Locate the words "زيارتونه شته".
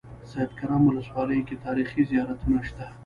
2.09-2.85